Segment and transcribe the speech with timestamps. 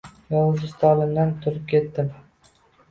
[0.31, 2.13] Yozuv stolimdan turib ketdim.